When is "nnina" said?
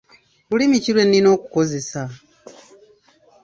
1.05-1.29